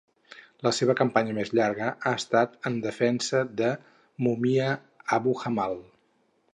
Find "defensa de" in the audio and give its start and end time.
2.87-3.71